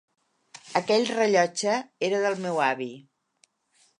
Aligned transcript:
Aquell 0.79 1.05
rellotge 1.09 1.77
era 2.09 2.21
del 2.25 2.41
meu 2.47 2.57
avi. 2.71 2.91